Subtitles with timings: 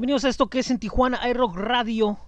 [0.00, 2.18] Bienvenidos a esto que es en Tijuana iRock Radio.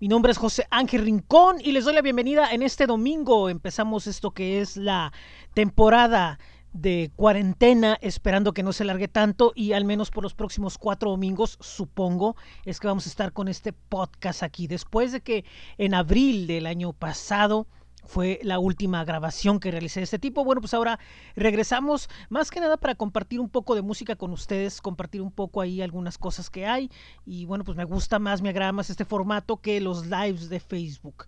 [0.00, 3.48] Mi nombre es José Ángel Rincón y les doy la bienvenida en este domingo.
[3.48, 5.14] Empezamos esto que es la
[5.54, 6.38] temporada
[6.74, 11.08] de cuarentena, esperando que no se largue tanto y al menos por los próximos cuatro
[11.08, 14.66] domingos, supongo, es que vamos a estar con este podcast aquí.
[14.66, 15.46] Después de que
[15.78, 17.66] en abril del año pasado
[18.06, 20.44] fue la última grabación que realicé de este tipo.
[20.44, 20.98] Bueno, pues ahora
[21.34, 25.60] regresamos más que nada para compartir un poco de música con ustedes, compartir un poco
[25.60, 26.90] ahí algunas cosas que hay.
[27.24, 30.60] Y bueno, pues me gusta más, me agrada más este formato que los lives de
[30.60, 31.26] Facebook.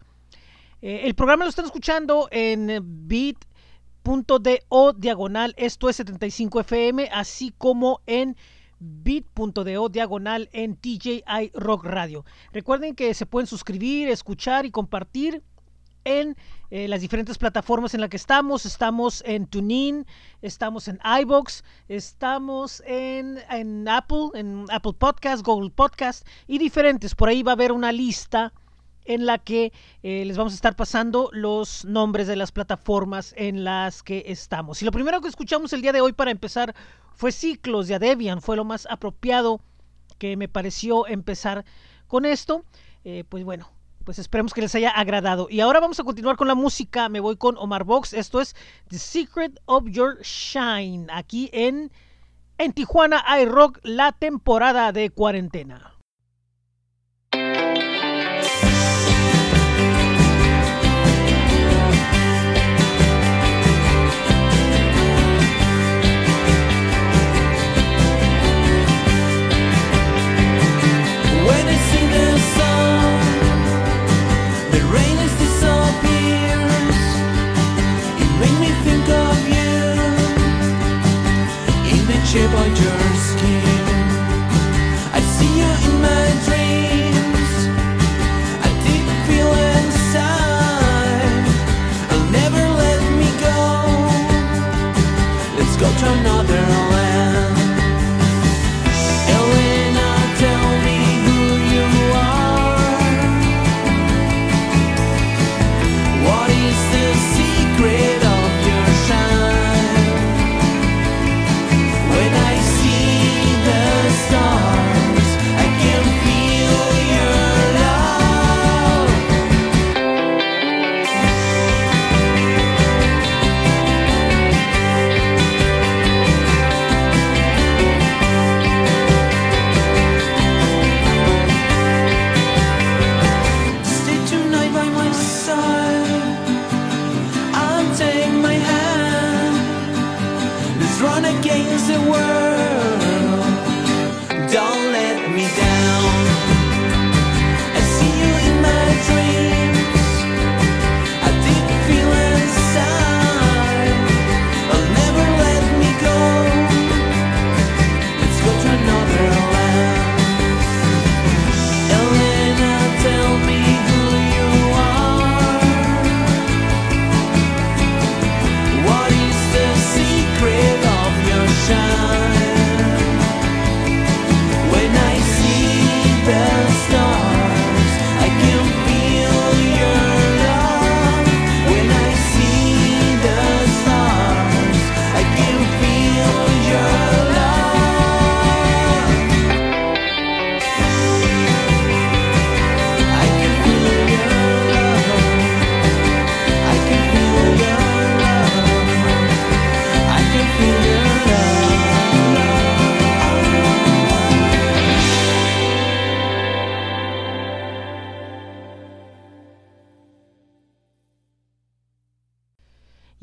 [0.81, 8.01] Eh, el programa lo están escuchando en bit.do diagonal, esto es 75 FM, así como
[8.07, 8.37] en
[8.79, 12.25] bit.do diagonal en TJI Rock Radio.
[12.53, 15.43] Recuerden que se pueden suscribir, escuchar y compartir
[16.05, 16.37] en
[16.71, 18.67] eh, las diferentes plataformas en las que estamos.
[18.67, 20.07] Estamos en TuneIn,
[20.43, 27.15] estamos en iBox, estamos en, en, Apple, en Apple Podcast, Google Podcast y diferentes.
[27.15, 28.53] Por ahí va a haber una lista
[29.09, 29.73] en la que
[30.03, 34.83] eh, les vamos a estar pasando los nombres de las plataformas en las que estamos.
[34.83, 36.75] Y lo primero que escuchamos el día de hoy para empezar
[37.15, 39.61] fue Ciclos de Debian, fue lo más apropiado
[40.19, 41.65] que me pareció empezar
[42.07, 42.65] con esto.
[43.05, 43.71] Eh, pues bueno,
[44.09, 45.49] pues esperemos que les haya agradado.
[45.51, 47.11] Y ahora vamos a continuar con la música.
[47.11, 48.15] Me voy con Omar Box.
[48.15, 48.57] Esto es
[48.89, 51.09] The Secret of Your Shine.
[51.13, 51.93] Aquí en,
[52.57, 55.98] en Tijuana iRock, la temporada de cuarentena.
[82.39, 83.28] Shape of your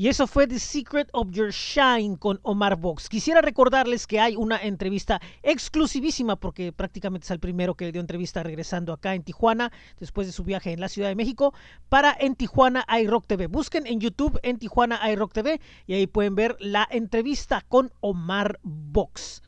[0.06, 3.10] Y eso fue The Secret of Your Shine con Omar Vox.
[3.10, 8.02] Quisiera recordarles que hay una entrevista exclusivísima, porque prácticamente es el primero que le dio
[8.02, 11.56] entrevista regresando acá en Tijuana, después de su viaje en la Ciudad de México,
[11.90, 13.48] para En Tijuana iRock TV.
[13.48, 18.60] Busquen en YouTube En Tijuana iRock TV y ahí pueden ver la entrevista con Omar
[18.62, 19.42] Vox.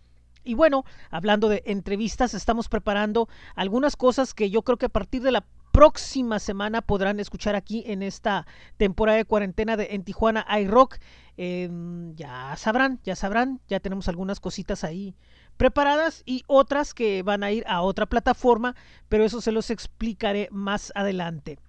[0.44, 5.21] Y bueno, hablando de entrevistas, estamos preparando algunas cosas que yo creo que a partir
[5.21, 5.45] de la
[5.77, 8.47] próxima semana podrán escuchar aquí en esta
[8.77, 10.97] temporada de cuarentena de en Tijuana iRock.
[11.38, 11.69] Eh,
[12.15, 15.13] ya sabrán, ya sabrán, ya tenemos algunas cositas ahí
[15.56, 18.75] preparadas y otras que van a ir a otra plataforma,
[19.07, 21.59] pero eso se los explicaré más adelante.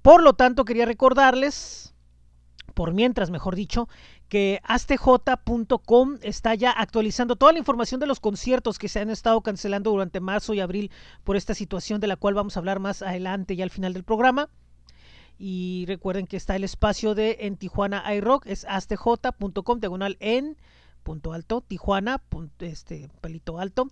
[0.00, 1.94] Por lo tanto, quería recordarles,
[2.72, 3.90] por mientras, mejor dicho,
[4.28, 9.40] que astj.com está ya actualizando toda la información de los conciertos que se han estado
[9.42, 10.90] cancelando durante marzo y abril
[11.24, 14.04] por esta situación de la cual vamos a hablar más adelante y al final del
[14.04, 14.48] programa.
[15.38, 20.56] Y recuerden que está el espacio de en Tijuana iRock, es astj.com, diagonal en
[21.02, 22.22] punto alto, Tijuana,
[22.60, 23.90] este, pelito alto,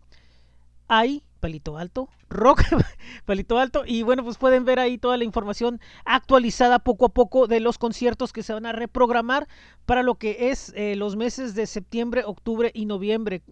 [0.92, 2.62] hay pelito alto, rock,
[3.25, 7.46] pelito alto, y bueno, pues pueden ver ahí toda la información actualizada poco a poco
[7.46, 9.49] de los conciertos que se van a reprogramar
[9.87, 13.42] para lo que es eh, los meses de septiembre, octubre y noviembre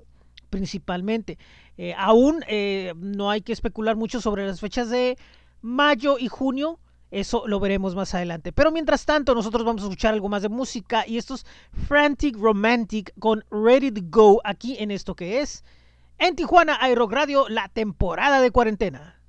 [0.51, 1.39] principalmente.
[1.79, 5.17] Eh, aún eh, no hay que especular mucho sobre las fechas de
[5.63, 6.79] mayo y junio.
[7.11, 8.53] Eso lo veremos más adelante.
[8.53, 11.05] Pero mientras tanto, nosotros vamos a escuchar algo más de música.
[11.07, 11.47] Y esto es
[11.89, 15.65] Frantic Romantic con Ready to Go aquí en esto que es
[16.21, 19.20] en Tijuana iRock Radio, la temporada de cuarentena.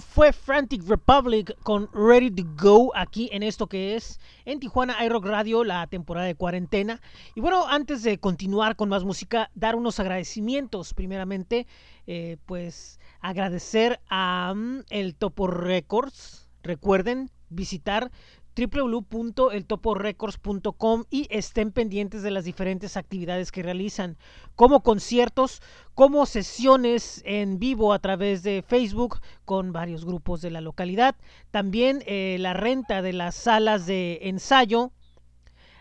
[0.00, 5.26] Fue Frantic Republic con Ready to Go aquí en esto que es en Tijuana iRock
[5.26, 7.00] Radio, la temporada de cuarentena.
[7.34, 10.94] Y bueno, antes de continuar con más música, dar unos agradecimientos.
[10.94, 11.66] Primeramente,
[12.06, 16.48] eh, pues agradecer a mm, el Topo Records.
[16.62, 18.10] Recuerden visitar
[18.56, 24.16] www.eltoporecords.com y estén pendientes de las diferentes actividades que realizan,
[24.56, 25.60] como conciertos,
[25.94, 31.16] como sesiones en vivo a través de Facebook con varios grupos de la localidad,
[31.50, 34.92] también eh, la renta de las salas de ensayo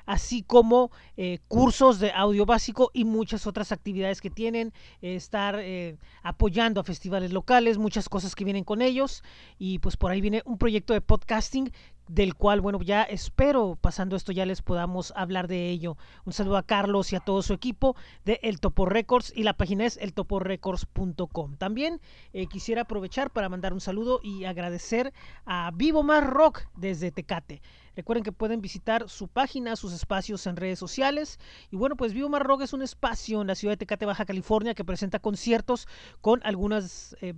[0.06, 5.98] así como eh, cursos de audio básico y muchas otras actividades que tienen, estar eh,
[6.24, 9.24] apoyando a festivales locales, muchas cosas que vienen con ellos.
[9.58, 11.72] Y pues por ahí viene un proyecto de podcasting
[12.14, 15.96] del cual, bueno, ya espero pasando esto ya les podamos hablar de ello.
[16.26, 19.54] Un saludo a Carlos y a todo su equipo de El Topo Records y la
[19.54, 21.56] página es eltoporecords.com.
[21.56, 22.02] También
[22.34, 25.14] eh, quisiera aprovechar para mandar un saludo y agradecer
[25.46, 27.62] a Vivo Más Rock desde Tecate.
[27.96, 31.40] Recuerden que pueden visitar su página, sus espacios en redes sociales.
[31.72, 34.26] Y bueno, pues Vivo Más Rock es un espacio en la ciudad de Tecate, Baja
[34.26, 35.88] California, que presenta conciertos
[36.20, 37.16] con algunas...
[37.22, 37.36] Eh,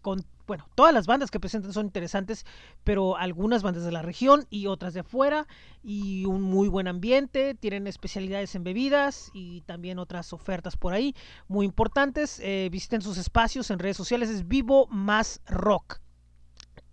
[0.00, 2.44] con, bueno, todas las bandas que presentan son interesantes,
[2.84, 5.46] pero algunas bandas de la región y otras de afuera,
[5.82, 11.14] y un muy buen ambiente, tienen especialidades en bebidas y también otras ofertas por ahí
[11.48, 12.40] muy importantes.
[12.40, 16.00] Eh, visiten sus espacios en redes sociales, es Vivo Más Rock.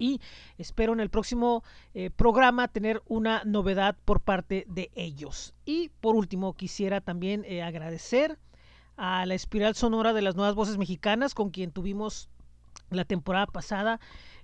[0.02, 0.22] Y
[0.58, 1.64] espero en el próximo
[1.94, 5.54] eh, programa tener una novedad por parte de ellos.
[5.66, 8.40] Y por último, quisiera también eh, agradecer
[8.96, 12.30] a la Espiral Sonora de las Nuevas Voces Mexicanas, con quien tuvimos
[12.90, 14.00] la temporada pasada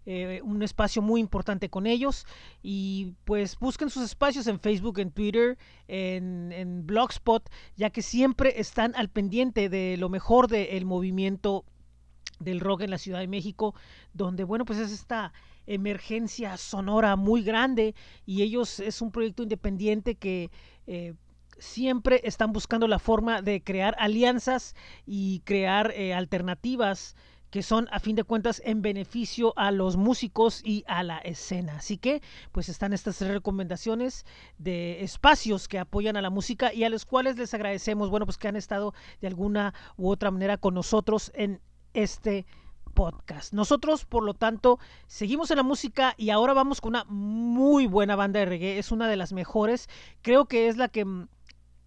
[0.08, 2.26] eh, un espacio muy importante con ellos.
[2.62, 8.60] Y pues busquen sus espacios en Facebook, en Twitter, en, en Blogspot, ya que siempre
[8.60, 11.66] están al pendiente de lo mejor del movimiento
[12.40, 13.74] del rock en la Ciudad de México,
[14.14, 15.32] donde bueno pues es esta
[15.66, 17.96] emergencia sonora muy grande.
[18.28, 20.52] Y ellos es un proyecto independiente que
[20.86, 21.16] eh,
[21.58, 24.76] siempre están buscando la forma de crear alianzas
[25.06, 27.16] y crear eh, alternativas
[27.56, 31.78] que son a fin de cuentas en beneficio a los músicos y a la escena.
[31.78, 32.22] Así que
[32.52, 34.26] pues están estas recomendaciones
[34.58, 38.38] de espacios que apoyan a la música y a los cuales les agradecemos, bueno, pues
[38.38, 41.62] que han estado de alguna u otra manera con nosotros en
[41.94, 42.46] este
[42.94, 43.54] podcast.
[43.54, 48.18] Nosotros, por lo tanto, seguimos en la música y ahora vamos con una muy buena
[48.18, 48.80] banda de reggae.
[48.80, 49.88] Es una de las mejores.
[50.22, 51.06] Creo que es la que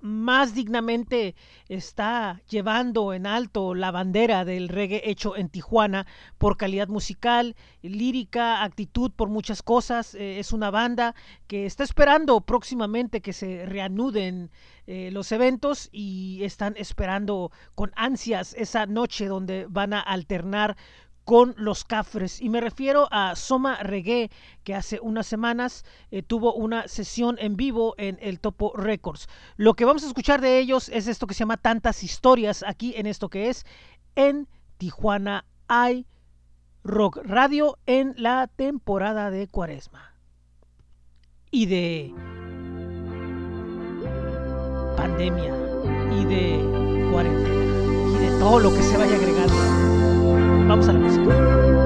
[0.00, 1.35] más dignamente
[1.69, 6.07] está llevando en alto la bandera del reggae hecho en Tijuana
[6.38, 10.14] por calidad musical, lírica, actitud, por muchas cosas.
[10.14, 11.14] Eh, es una banda
[11.47, 14.50] que está esperando próximamente que se reanuden
[14.87, 20.76] eh, los eventos y están esperando con ansias esa noche donde van a alternar
[21.28, 22.40] con los Cafres.
[22.40, 24.30] Y me refiero a Soma Reggae,
[24.64, 29.28] que hace unas semanas eh, tuvo una sesión en vivo en el Topo Records.
[29.58, 32.94] Lo que vamos a escuchar de ellos es esto que se llama Tantas Historias, aquí
[32.97, 33.66] en esto que es
[34.16, 36.06] en Tijuana hay
[36.82, 40.14] Rock Radio en la temporada de Cuaresma.
[41.50, 42.14] Y de
[44.97, 45.54] pandemia
[46.11, 50.08] y de cuarentena y de todo lo que se vaya agregando.
[50.69, 51.77] Vamos a la música.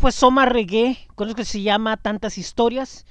[0.00, 3.04] Fue Soma Reggae, con lo que se llama Tantas Historias.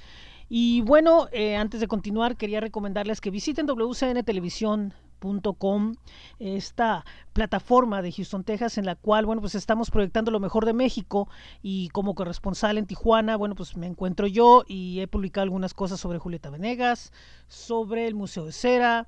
[0.48, 5.94] Y bueno, eh, antes de continuar, quería recomendarles que visiten wcntelevisión.com,
[6.40, 10.72] esta plataforma de Houston, Texas, en la cual, bueno, pues estamos proyectando lo mejor de
[10.72, 11.28] México
[11.62, 16.00] y como corresponsal en Tijuana, bueno, pues me encuentro yo y he publicado algunas cosas
[16.00, 17.12] sobre Julieta Venegas,
[17.46, 19.06] sobre el Museo de Cera,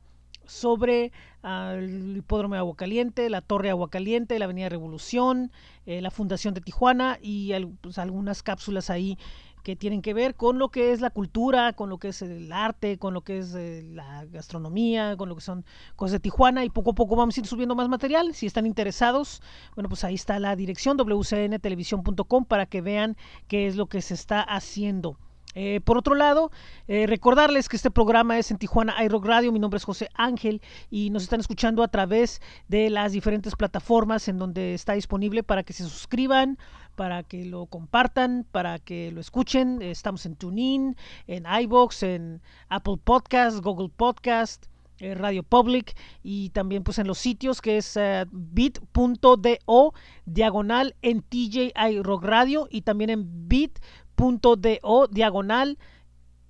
[0.52, 1.12] sobre
[1.42, 5.50] uh, el hipódromo de Agua Caliente, la Torre de Agua Caliente, la Avenida Revolución,
[5.86, 9.18] eh, la Fundación de Tijuana y pues, algunas cápsulas ahí
[9.62, 12.52] que tienen que ver con lo que es la cultura, con lo que es el
[12.52, 15.64] arte, con lo que es eh, la gastronomía, con lo que son
[15.96, 18.34] cosas de Tijuana y poco a poco vamos a ir subiendo más material.
[18.34, 19.40] Si están interesados,
[19.74, 24.14] bueno, pues ahí está la dirección wcntelevisión.com para que vean qué es lo que se
[24.14, 25.16] está haciendo.
[25.54, 26.50] Eh, por otro lado,
[26.88, 29.52] eh, recordarles que este programa es en Tijuana iRock Radio.
[29.52, 34.28] Mi nombre es José Ángel y nos están escuchando a través de las diferentes plataformas
[34.28, 36.58] en donde está disponible para que se suscriban,
[36.96, 39.82] para que lo compartan, para que lo escuchen.
[39.82, 44.66] Estamos en TuneIn, en iBox, en Apple Podcast, Google Podcast.
[44.98, 47.98] Eh, Radio Public y también pues en los sitios que es
[48.30, 49.94] bit.do
[50.26, 53.80] diagonal en TJ iRock Radio y también en bit
[54.22, 55.78] .do diagonal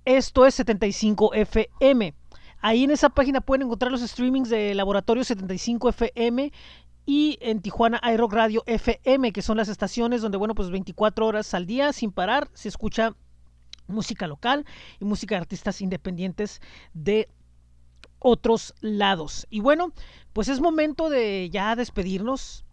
[0.05, 2.13] esto es 75 FM.
[2.59, 6.51] Ahí en esa página pueden encontrar los streamings de Laboratorio 75 FM
[7.05, 11.53] y en Tijuana iRock Radio FM, que son las estaciones donde, bueno, pues 24 horas
[11.53, 13.15] al día sin parar se escucha
[13.87, 14.65] música local
[14.99, 16.61] y música de artistas independientes
[16.93, 17.29] de
[18.19, 19.47] otros lados.
[19.49, 19.91] Y bueno,
[20.31, 22.65] pues es momento de ya despedirnos.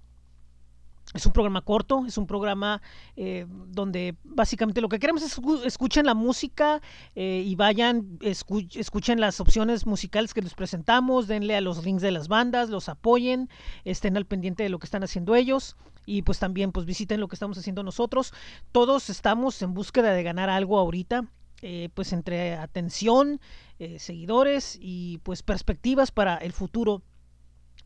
[1.12, 2.80] Es un programa corto, es un programa
[3.16, 6.80] eh, donde básicamente lo que queremos es escuchen la música
[7.16, 12.02] eh, y vayan, escu escuchen las opciones musicales que les presentamos, denle a los links
[12.02, 13.48] de las bandas, los apoyen,
[13.84, 17.26] estén al pendiente de lo que están haciendo ellos y pues también pues visiten lo
[17.26, 18.32] que estamos haciendo nosotros.
[18.70, 21.24] Todos estamos en búsqueda de ganar algo ahorita,
[21.62, 23.40] eh, pues entre atención,
[23.78, 27.02] eh, seguidores y pues perspectivas para el futuro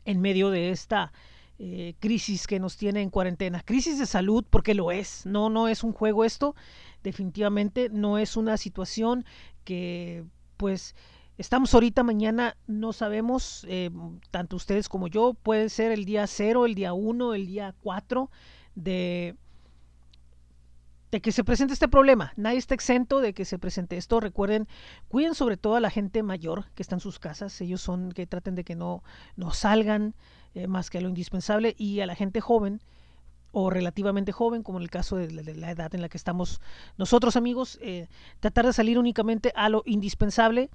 [0.05, 1.11] en medio de esta
[1.57, 3.61] eh, crisis que nos tiene en cuarentena.
[3.63, 6.55] Crisis de salud, porque lo es, no, no es un juego esto,
[7.03, 9.25] definitivamente no es una situación
[9.63, 10.25] que
[10.57, 10.95] pues
[11.37, 13.89] estamos ahorita, mañana no sabemos, eh,
[14.31, 18.29] tanto ustedes como yo, puede ser el día cero, el día uno, el día cuatro
[18.75, 19.35] de
[21.15, 22.33] de que se presente este problema.
[22.35, 24.19] Nadie está exento de que se presente esto.
[24.19, 24.67] Recuerden,
[25.07, 27.61] cuiden sobre todo a la gente mayor que está en sus casas.
[27.61, 29.01] Ellos son que traten de que no,
[29.37, 30.13] no salgan
[30.55, 31.75] eh, más que a lo indispensable.
[31.77, 32.81] Y a la gente joven
[33.51, 36.61] o relativamente joven, como en el caso de la, edad en la que estamos
[36.97, 38.07] nosotros amigos, eh,
[38.39, 40.69] tratar de salir únicamente a lo indispensable.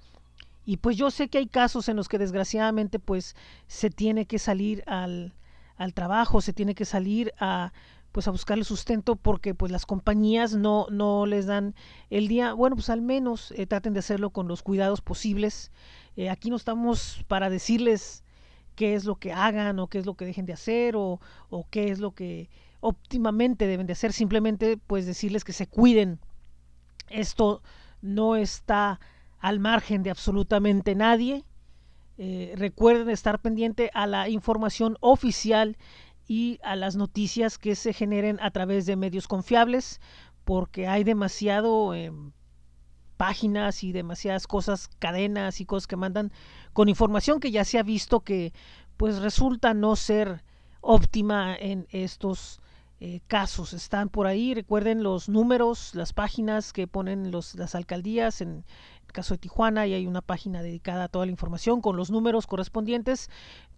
[0.66, 4.38] Y pues yo sé que hay casos en los que desgraciadamente pues se tiene que
[4.38, 5.34] salir al,
[5.76, 7.72] al trabajo, se tiene que salir a
[8.12, 11.76] pues a buscarle sustento porque pues las compañías no, no les dan
[12.10, 15.70] el día, bueno pues al menos eh, traten de hacerlo con los cuidados posibles.
[16.28, 18.24] Aquí no estamos para decirles
[18.80, 21.66] qué es lo que hagan o qué es lo que dejen de hacer o, o
[21.68, 22.48] qué es lo que
[22.80, 26.18] óptimamente deben de hacer, simplemente pues decirles que se cuiden.
[27.10, 27.62] Esto
[28.00, 28.98] no está
[29.38, 31.44] al margen de absolutamente nadie.
[32.16, 35.76] Eh, recuerden estar pendiente a la información oficial
[36.26, 40.00] y a las noticias que se generen a través de medios confiables,
[40.46, 42.10] porque hay demasiado eh,
[43.20, 46.32] páginas y demasiadas cosas, cadenas y cosas que mandan
[46.72, 48.54] con información que ya se ha visto que
[48.96, 50.42] pues resulta no ser
[50.80, 52.62] óptima en estos
[52.98, 53.74] eh, casos.
[53.74, 58.64] Están por ahí, recuerden los números, las páginas que ponen los, las alcaldías en,
[59.04, 62.10] el caso de Tijuana y hay una página dedicada a toda la información con los
[62.10, 63.28] números correspondientes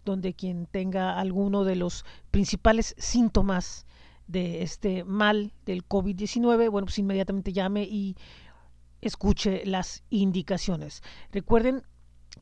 [0.05, 3.85] donde quien tenga alguno de los principales síntomas
[4.27, 8.15] de este mal del COVID-19, bueno, pues inmediatamente llame y
[9.03, 11.03] escuche las indicaciones.
[11.31, 11.83] Recuerden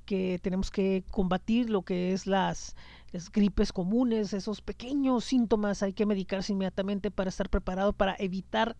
[0.05, 2.75] que tenemos que combatir lo que es las,
[3.33, 8.77] gripes comunes, esos pequeños síntomas, hay que medicarse inmediatamente para estar preparado para evitar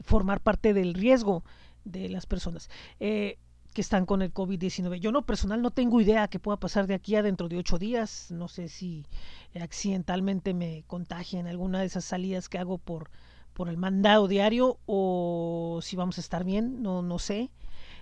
[0.00, 1.44] formar parte del riesgo
[1.84, 2.70] de las personas.
[3.00, 3.38] Eh,
[3.74, 4.98] que están con el COVID-19.
[4.98, 7.78] Yo no personal no tengo idea qué pueda pasar de aquí a dentro de ocho
[7.78, 8.30] días.
[8.30, 9.06] No sé si
[9.54, 13.10] accidentalmente me contagien alguna de esas salidas que hago por,
[13.52, 17.50] por el mandado diario o si vamos a estar bien, no, no sé.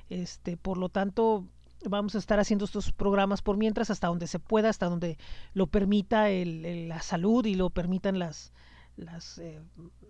[0.09, 1.47] Este, por lo tanto,
[1.85, 5.19] vamos a estar haciendo estos programas por mientras hasta donde se pueda, hasta donde
[5.55, 8.53] lo permita el, la salud y lo permitan las,
[8.97, 9.61] las eh,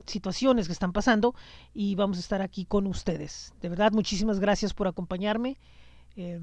[0.07, 1.35] situaciones que están pasando
[1.75, 3.55] y vamos a estar aquí con ustedes.
[3.61, 5.59] De verdad, muchísimas gracias por acompañarme.
[6.17, 6.41] Eh,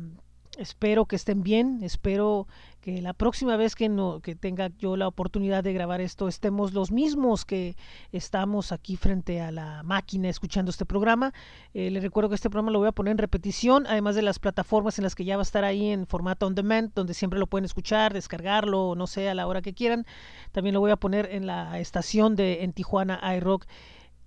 [0.58, 2.48] espero que estén bien, espero
[2.82, 6.74] que la próxima vez que, no, que tenga yo la oportunidad de grabar esto estemos
[6.74, 7.76] los mismos que
[8.12, 11.34] estamos aquí frente a la máquina escuchando este programa.
[11.74, 14.40] Eh, les recuerdo que este programa lo voy a poner en repetición, además de las
[14.40, 17.40] plataformas en las que ya va a estar ahí en formato on demand, donde siempre
[17.40, 20.06] lo pueden escuchar, descargarlo, no sé, a la hora que quieran.
[20.52, 23.66] También lo voy a poner en la estación de en Tijuana iRock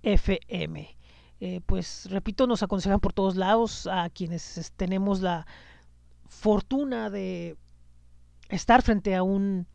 [0.01, 0.97] FM.
[1.39, 5.45] Eh, pues repito, nos aconsejan por todos lados a quienes tenemos la
[6.27, 7.57] fortuna de
[8.49, 9.67] estar frente a un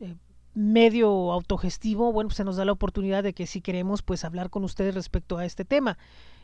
[0.00, 0.16] eh,
[0.54, 4.50] medio autogestivo, bueno, pues se nos da la oportunidad de que si queremos, pues hablar
[4.50, 5.98] con ustedes respecto a este tema.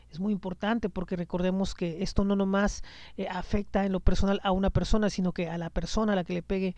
[0.09, 2.83] Es muy importante porque recordemos que esto no nomás
[3.17, 6.23] eh, afecta en lo personal a una persona, sino que a la persona a la
[6.23, 6.75] que le pegue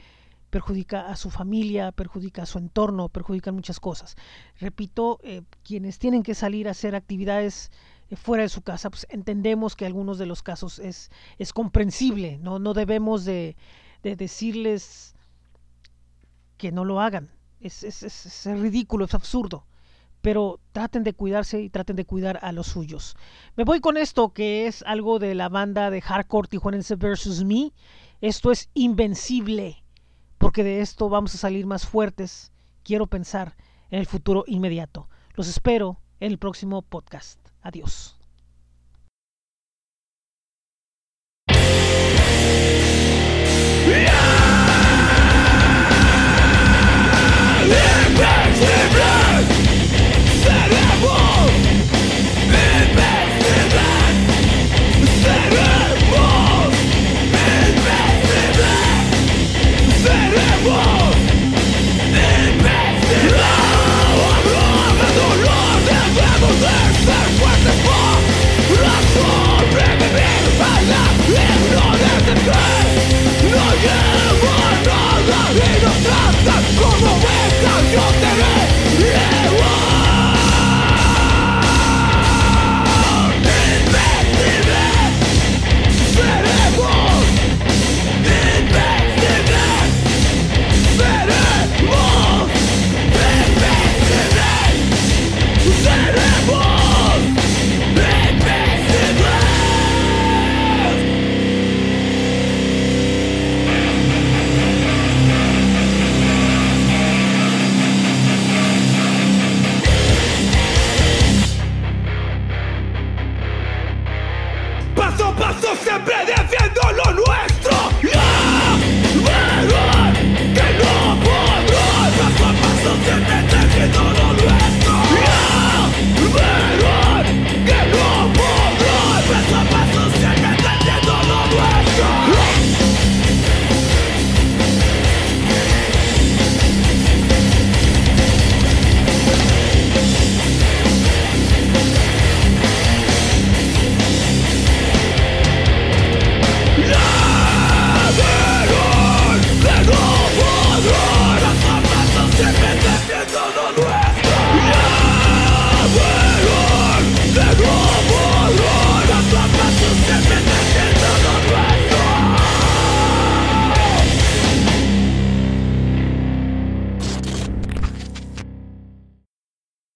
[0.50, 4.16] perjudica a su familia, perjudica a su entorno, perjudica muchas cosas.
[4.60, 7.72] Repito, eh, quienes tienen que salir a hacer actividades
[8.16, 11.10] fuera de su casa, pues entendemos que algunos de los casos es,
[11.54, 13.56] comprensible, no, no debemos de,
[14.04, 15.16] de decirles
[16.58, 17.32] que no lo hagan.
[17.60, 19.66] Es, ridículo, es absurdo.
[20.22, 23.16] Pero traten de cuidarse y traten de cuidar a los suyos.
[23.56, 27.72] Me voy con esto que es algo de la banda de hardcore tijuanense versus me.
[28.20, 29.84] Esto es invencible
[30.40, 32.52] porque de esto vamos a salir más fuertes,
[32.84, 33.56] quiero pensar,
[33.92, 35.10] en el futuro inmediato.
[35.36, 37.39] Los espero en el próximo podcast.
[37.64, 38.19] Adiós.